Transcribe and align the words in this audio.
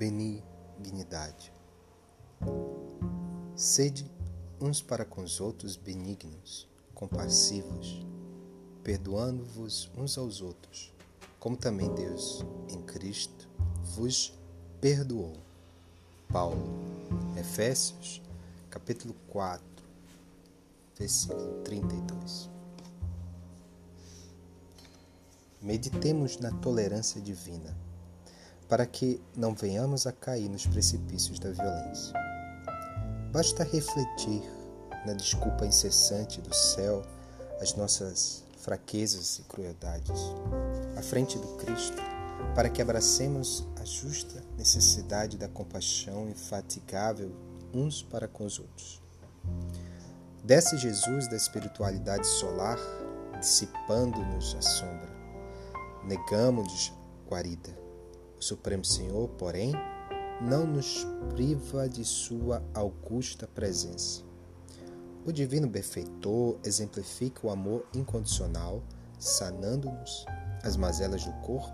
benignidade. 0.00 1.52
Sede 3.54 4.10
uns 4.58 4.80
para 4.80 5.04
com 5.04 5.22
os 5.22 5.42
outros 5.42 5.76
benignos, 5.76 6.66
compassivos, 6.94 8.06
perdoando-vos 8.82 9.90
uns 9.94 10.16
aos 10.16 10.40
outros, 10.40 10.90
como 11.38 11.54
também 11.54 11.92
Deus, 11.94 12.42
em 12.70 12.80
Cristo, 12.80 13.46
vos 13.94 14.32
perdoou. 14.80 15.36
Paulo, 16.32 16.64
Efésios, 17.38 18.22
capítulo 18.70 19.14
4, 19.28 19.62
versículo 20.96 21.62
32. 21.62 22.48
Meditemos 25.60 26.38
na 26.38 26.52
tolerância 26.52 27.20
divina, 27.20 27.76
para 28.70 28.86
que 28.86 29.20
não 29.36 29.54
venhamos 29.54 30.06
a 30.06 30.12
cair 30.12 30.48
nos 30.48 30.66
precipícios 30.66 31.38
da 31.38 31.50
violência. 31.50 32.14
Basta 33.32 33.64
refletir 33.64 34.42
na 35.04 35.12
desculpa 35.12 35.66
incessante 35.66 36.40
do 36.40 36.54
céu 36.54 37.02
às 37.60 37.74
nossas 37.74 38.44
fraquezas 38.58 39.38
e 39.40 39.42
crueldades, 39.42 40.20
à 40.96 41.02
frente 41.02 41.36
do 41.38 41.48
Cristo, 41.56 42.00
para 42.54 42.70
que 42.70 42.80
abracemos 42.80 43.66
a 43.80 43.84
justa 43.84 44.42
necessidade 44.56 45.36
da 45.36 45.48
compaixão 45.48 46.28
infatigável 46.28 47.32
uns 47.74 48.02
para 48.02 48.28
com 48.28 48.44
os 48.44 48.58
outros. 48.58 49.02
Desce 50.44 50.78
Jesus 50.78 51.28
da 51.28 51.36
espiritualidade 51.36 52.26
solar, 52.26 52.78
dissipando-nos 53.38 54.54
a 54.54 54.62
sombra 54.62 55.20
negamos-lhes 56.04 56.92
guarida. 57.28 57.89
O 58.40 58.42
Supremo 58.42 58.82
Senhor, 58.82 59.28
porém, 59.36 59.74
não 60.40 60.66
nos 60.66 61.06
priva 61.28 61.86
de 61.86 62.02
sua 62.06 62.62
augusta 62.72 63.46
presença. 63.46 64.22
O 65.26 65.30
Divino 65.30 65.68
Benfeitor 65.68 66.58
exemplifica 66.64 67.46
o 67.46 67.50
amor 67.50 67.86
incondicional, 67.94 68.82
sanando-nos 69.18 70.24
as 70.62 70.74
mazelas 70.74 71.22
do 71.22 71.32
corpo 71.42 71.70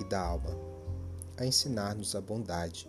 e 0.00 0.04
da 0.08 0.20
alma, 0.20 0.50
a 1.36 1.46
ensinar-nos 1.46 2.16
a 2.16 2.20
bondade 2.20 2.88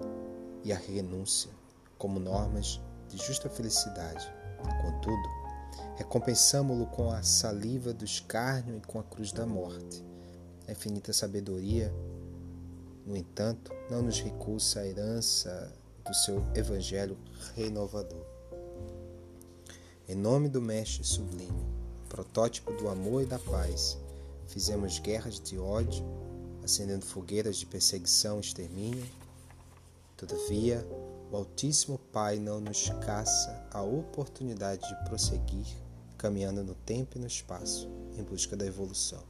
e 0.63 0.73
a 0.73 0.77
renúncia 0.77 1.51
como 1.99 2.19
normas 2.19 2.81
de 3.09 3.17
justa 3.17 3.47
felicidade. 3.47 4.27
Contudo, 4.81 5.29
recompensamo-lo 5.97 6.87
com 6.87 7.11
a 7.11 7.21
saliva 7.21 7.93
do 7.93 8.03
escárnio 8.03 8.77
e 8.77 8.87
com 8.87 8.99
a 8.99 9.03
cruz 9.03 9.31
da 9.31 9.45
morte 9.45 10.03
a 10.67 10.71
infinita 10.73 11.13
sabedoria, 11.13 11.93
no 13.07 13.15
entanto, 13.15 13.71
não 13.89 14.01
nos 14.01 14.19
recusa 14.19 14.81
a 14.81 14.87
herança 14.87 15.73
do 16.05 16.13
seu 16.13 16.45
evangelho 16.53 17.17
renovador. 17.55 18.25
Em 20.09 20.15
nome 20.15 20.49
do 20.49 20.61
Mestre 20.61 21.05
Sublime, 21.05 21.65
protótipo 22.09 22.73
do 22.73 22.89
amor 22.89 23.23
e 23.23 23.25
da 23.25 23.39
paz, 23.39 23.97
fizemos 24.47 24.99
guerras 24.99 25.39
de 25.39 25.57
ódio, 25.57 26.03
acendendo 26.63 27.05
fogueiras 27.05 27.55
de 27.55 27.65
perseguição 27.65 28.37
e 28.37 28.41
extermínio. 28.41 29.05
Todavia, 30.17 30.85
o 31.31 31.37
Altíssimo 31.37 31.97
Pai 32.11 32.37
não 32.39 32.59
nos 32.59 32.89
caça 33.05 33.65
a 33.71 33.81
oportunidade 33.81 34.85
de 34.85 35.09
prosseguir 35.09 35.65
caminhando 36.17 36.63
no 36.63 36.73
tempo 36.73 37.17
e 37.17 37.21
no 37.21 37.27
espaço 37.27 37.87
em 38.17 38.23
busca 38.23 38.57
da 38.57 38.65
evolução. 38.65 39.23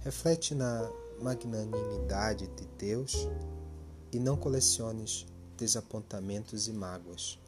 Reflete 0.00 0.54
na 0.54 0.90
magnanimidade 1.20 2.46
de 2.48 2.66
Deus 2.78 3.28
e 4.12 4.18
não 4.18 4.36
coleciones 4.36 5.26
desapontamentos 5.56 6.68
e 6.68 6.72
mágoas, 6.72 7.38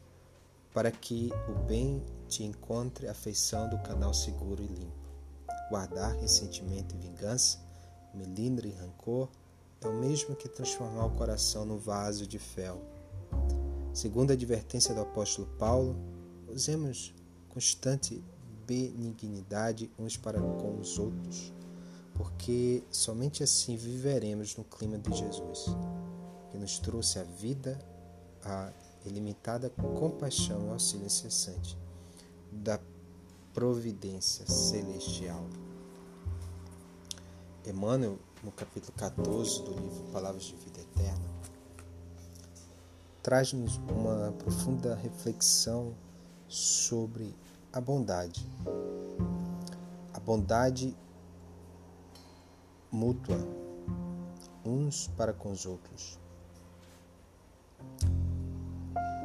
para 0.72 0.90
que 0.90 1.30
o 1.48 1.66
bem 1.66 2.02
te 2.28 2.42
encontre 2.42 3.08
a 3.08 3.14
feição 3.14 3.68
do 3.68 3.78
canal 3.78 4.12
seguro 4.14 4.62
e 4.62 4.66
limpo. 4.66 5.08
Guardar 5.70 6.16
ressentimento 6.16 6.94
e 6.94 6.98
vingança, 6.98 7.58
melindre 8.14 8.68
e 8.68 8.72
rancor 8.72 9.28
é 9.80 9.86
o 9.86 9.94
mesmo 9.94 10.34
que 10.34 10.48
transformar 10.48 11.06
o 11.06 11.16
coração 11.16 11.64
no 11.64 11.78
vaso 11.78 12.26
de 12.26 12.38
fel. 12.38 12.80
Segundo 13.92 14.30
a 14.30 14.34
advertência 14.34 14.94
do 14.94 15.02
apóstolo 15.02 15.48
Paulo, 15.58 15.96
usemos 16.48 17.14
constante 17.48 18.22
benignidade 18.66 19.90
uns 19.98 20.16
para 20.16 20.40
com 20.40 20.78
os 20.78 20.98
outros 20.98 21.52
porque 22.18 22.82
somente 22.90 23.44
assim 23.44 23.76
viveremos 23.76 24.56
no 24.56 24.64
clima 24.64 24.98
de 24.98 25.16
Jesus, 25.16 25.66
que 26.50 26.58
nos 26.58 26.80
trouxe 26.80 27.20
a 27.20 27.22
vida, 27.22 27.78
a 28.44 28.72
ilimitada 29.06 29.70
compaixão 29.70 30.66
e 30.66 30.70
auxílio 30.70 31.06
incessante 31.06 31.78
da 32.50 32.80
providência 33.54 34.44
celestial. 34.50 35.46
Emmanuel, 37.64 38.18
no 38.42 38.50
capítulo 38.50 38.92
14 38.96 39.62
do 39.62 39.70
livro 39.74 40.02
Palavras 40.12 40.42
de 40.42 40.56
Vida 40.56 40.80
Eterna, 40.80 41.28
traz-nos 43.22 43.76
uma 43.76 44.32
profunda 44.32 44.96
reflexão 44.96 45.94
sobre 46.48 47.32
a 47.72 47.80
bondade. 47.80 48.44
A 50.12 50.18
bondade 50.18 50.96
mútua 52.90 53.36
uns 54.64 55.08
para 55.08 55.32
com 55.32 55.50
os 55.50 55.66
outros. 55.66 56.18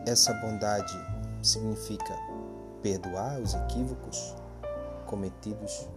Essa 0.05 0.33
bondade 0.33 0.93
significa 1.41 2.13
perdoar 2.81 3.39
os 3.39 3.53
equívocos 3.53 4.35
cometidos 5.05 5.87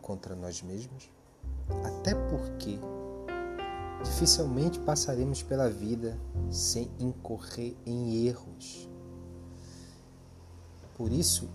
contra 0.00 0.34
nós 0.34 0.62
mesmos, 0.62 1.10
até 1.84 2.14
porque 2.14 2.78
dificilmente 4.02 4.78
passaremos 4.80 5.42
pela 5.42 5.68
vida 5.68 6.18
sem 6.50 6.90
incorrer 6.98 7.76
em 7.84 8.26
erros. 8.26 8.88
Por 10.94 11.12
isso, 11.12 11.48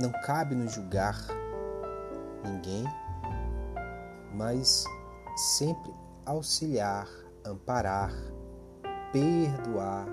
não 0.00 0.12
cabe 0.12 0.54
nos 0.54 0.72
julgar 0.72 1.16
ninguém 2.44 2.84
mas 4.34 4.84
sempre 5.36 5.92
auxiliar, 6.24 7.08
amparar, 7.44 8.12
perdoar. 9.12 10.06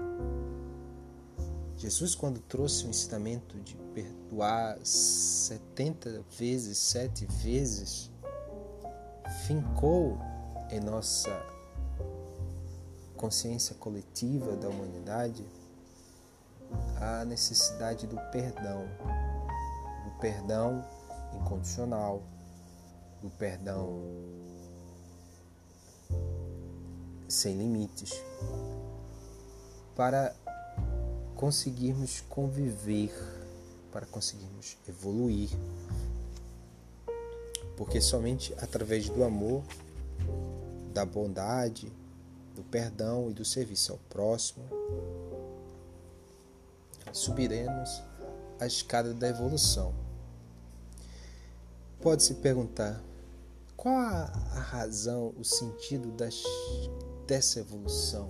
Jesus, 1.77 2.13
quando 2.13 2.39
trouxe 2.41 2.85
o 2.85 2.89
ensinamento 2.89 3.57
de 3.59 3.75
perdoar 3.93 4.77
70 4.83 6.23
vezes, 6.37 6.77
sete 6.77 7.25
vezes, 7.25 8.11
fincou 9.47 10.17
em 10.69 10.79
nossa 10.79 11.29
consciência 13.15 13.75
coletiva 13.75 14.55
da 14.55 14.69
humanidade 14.69 15.45
a 17.01 17.25
necessidade 17.25 18.07
do 18.07 18.17
perdão, 18.31 18.85
do 20.05 20.11
perdão 20.19 20.85
incondicional, 21.33 22.21
do 23.21 23.29
perdão 23.29 24.01
sem 27.27 27.55
limites, 27.55 28.23
para 29.95 30.35
conseguirmos 31.35 32.21
conviver, 32.27 33.13
para 33.91 34.05
conseguirmos 34.07 34.77
evoluir. 34.87 35.49
Porque 37.77 38.01
somente 38.01 38.53
através 38.59 39.07
do 39.07 39.23
amor, 39.23 39.63
da 40.93 41.05
bondade, 41.05 41.91
do 42.55 42.63
perdão 42.63 43.29
e 43.29 43.33
do 43.33 43.45
serviço 43.45 43.91
ao 43.93 43.99
próximo, 44.09 44.65
subiremos 47.13 48.01
a 48.59 48.65
escada 48.65 49.13
da 49.13 49.29
evolução. 49.29 49.93
Pode 52.01 52.23
se 52.23 52.35
perguntar 52.35 53.01
qual 53.79 53.95
a, 53.95 54.25
razão, 54.59 55.33
o 55.37 55.43
sentido 55.45 56.11
das, 56.11 56.43
dessa 57.25 57.61
evolução? 57.61 58.27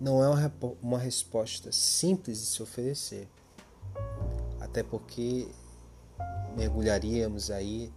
Não 0.00 0.24
é 0.24 0.50
uma, 0.82 0.98
resposta 0.98 1.70
simples 1.70 2.38
de 2.38 2.46
se 2.46 2.62
oferecer, 2.62 3.28
até 4.58 4.82
porque 4.82 5.46
mergulharíamos 6.56 7.50
aí 7.50 7.92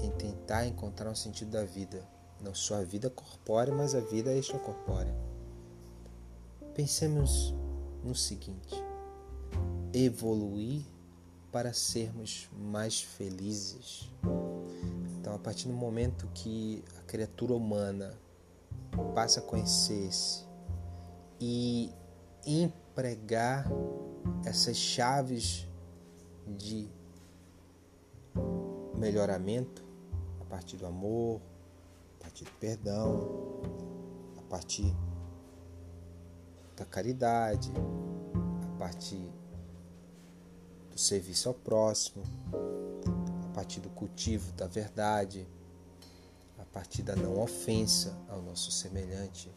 em 0.00 0.10
tentar 0.10 0.66
encontrar 0.66 1.08
um 1.10 1.14
sentido 1.14 1.52
da 1.52 1.64
vida, 1.64 2.04
não 2.40 2.52
só 2.52 2.80
a 2.80 2.82
vida 2.82 3.08
corpórea, 3.08 3.72
mas 3.72 3.94
a 3.94 4.00
vida 4.00 4.34
extracorpórea. 4.34 5.14
Pensemos 6.74 7.54
no 8.02 8.16
seguinte: 8.16 8.74
evoluir 9.94 10.84
para 11.52 11.72
sermos 11.72 12.50
mais 12.52 13.00
felizes. 13.00 14.10
Então, 15.26 15.34
a 15.34 15.40
partir 15.40 15.66
do 15.66 15.74
momento 15.74 16.28
que 16.32 16.84
a 17.00 17.02
criatura 17.02 17.52
humana 17.52 18.16
passa 19.12 19.40
a 19.40 19.42
conhecer-se 19.42 20.44
e 21.40 21.92
empregar 22.46 23.66
essas 24.44 24.76
chaves 24.76 25.66
de 26.46 26.88
melhoramento 28.94 29.84
a 30.42 30.44
partir 30.44 30.76
do 30.76 30.86
amor, 30.86 31.40
a 32.20 32.22
partir 32.22 32.44
do 32.44 32.52
perdão, 32.60 33.28
a 34.38 34.42
partir 34.42 34.94
da 36.76 36.84
caridade, 36.84 37.72
a 38.62 38.78
partir 38.78 39.28
do 40.92 40.96
serviço 40.96 41.48
ao 41.48 41.54
próximo, 41.54 42.22
partir 43.56 43.80
do 43.80 43.88
cultivo 43.88 44.52
da 44.52 44.66
verdade, 44.66 45.48
a 46.58 46.64
partir 46.66 47.02
da 47.02 47.16
não 47.16 47.40
ofensa 47.40 48.14
ao 48.28 48.42
nosso 48.42 48.70
semelhante. 48.70 49.50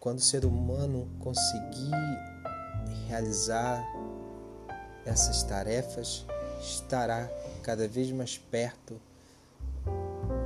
Quando 0.00 0.18
o 0.18 0.20
ser 0.20 0.44
humano 0.44 1.08
conseguir 1.20 1.92
realizar 3.06 3.80
essas 5.06 5.44
tarefas, 5.44 6.26
estará 6.60 7.30
cada 7.62 7.86
vez 7.86 8.10
mais 8.10 8.36
perto 8.36 9.00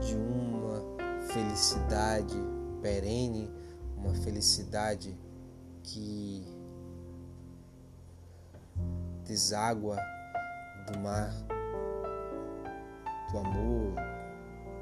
de 0.07 0.15
uma 0.17 0.83
felicidade 1.29 2.37
perene, 2.83 3.51
uma 3.97 4.13
felicidade 4.13 5.17
que 5.83 6.47
deságua 9.25 9.97
do 10.93 10.99
mar 10.99 11.54
do 13.35 13.39
amor 13.41 13.95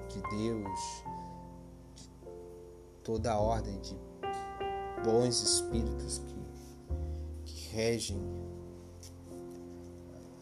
de 0.08 0.20
Deus, 0.36 1.04
de 1.94 2.10
toda 3.02 3.32
a 3.32 3.38
ordem 3.40 3.80
de 3.80 3.96
bons 5.02 5.42
espíritos 5.42 6.18
que, 6.18 6.34
que 7.46 7.68
regem 7.74 8.20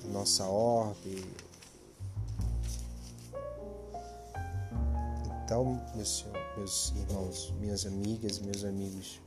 nossa 0.07 0.45
orbe. 0.45 1.25
Então, 5.45 5.81
meus, 5.95 6.27
irmãos, 6.97 7.55
minhas 7.61 7.87
amigas, 7.87 8.41
meus 8.41 8.65
amigos, 8.65 9.21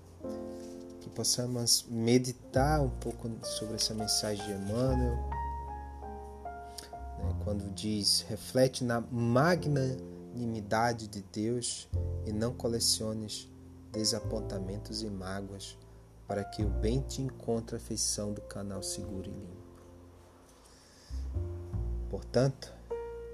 que 0.99 1.09
possamos 1.09 1.85
meditar 1.89 2.81
um 2.81 2.89
pouco 2.89 3.29
sobre 3.43 3.75
essa 3.75 3.93
mensagem 3.93 4.45
de 4.45 4.51
Emmanuel, 4.51 5.32
quando 7.53 7.71
diz: 7.71 8.25
reflete 8.27 8.83
na 8.83 8.99
magnanimidade 8.99 11.07
de 11.07 11.21
Deus 11.21 11.87
e 12.25 12.33
não 12.33 12.51
coleciones 12.51 13.47
desapontamentos 13.91 15.03
e 15.03 15.07
mágoas, 15.07 15.77
para 16.27 16.43
que 16.43 16.63
o 16.63 16.67
bem 16.67 16.99
te 17.01 17.21
encontre 17.21 17.75
a 17.75 17.79
feição 17.79 18.33
do 18.33 18.41
canal 18.41 18.81
seguro 18.81 19.29
e 19.29 19.33
limpo. 19.33 19.61
Portanto, 22.09 22.73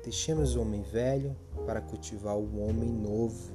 deixemos 0.04 0.54
o 0.54 0.62
homem 0.62 0.82
velho 0.82 1.34
para 1.66 1.80
cultivar 1.80 2.36
o 2.36 2.60
homem 2.60 2.92
novo, 2.92 3.54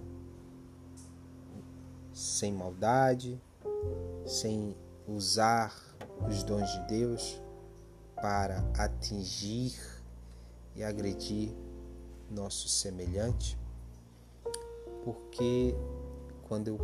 sem 2.10 2.54
maldade, 2.54 3.38
sem 4.24 4.74
usar 5.06 5.74
os 6.26 6.42
dons 6.42 6.70
de 6.70 6.88
Deus 6.88 7.38
para 8.16 8.64
atingir 8.78 9.93
e 10.74 10.82
agredir 10.82 11.50
nosso 12.30 12.68
semelhante, 12.68 13.58
porque 15.04 15.74
quando 16.48 16.68
eu 16.68 16.78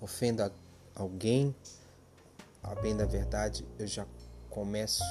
ofendo 0.00 0.50
alguém, 0.94 1.54
a 2.62 2.74
bem 2.74 2.96
da 2.96 3.04
verdade, 3.04 3.66
eu 3.78 3.86
já 3.86 4.06
começo 4.50 5.02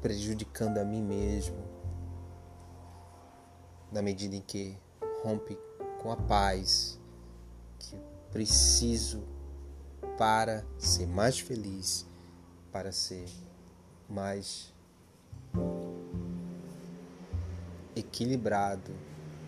prejudicando 0.00 0.78
a 0.78 0.84
mim 0.84 1.02
mesmo, 1.02 1.56
na 3.90 4.02
medida 4.02 4.36
em 4.36 4.40
que 4.40 4.76
rompe 5.22 5.58
com 6.00 6.12
a 6.12 6.16
paz, 6.16 7.00
que 7.78 7.96
preciso 8.30 9.22
para 10.16 10.64
ser 10.78 11.06
mais 11.06 11.38
feliz, 11.38 12.06
para 12.70 12.92
ser 12.92 13.26
mais 14.08 14.72
equilibrado 17.94 18.92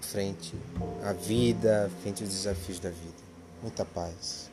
frente 0.03 0.55
à 1.05 1.13
vida, 1.13 1.91
frente 2.03 2.23
aos 2.23 2.33
desafios 2.33 2.81
da 2.81 2.91
vida. 2.91 3.23
Muita 3.63 3.85
paz. 3.85 4.51